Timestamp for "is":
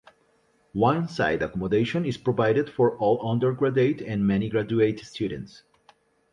2.05-2.17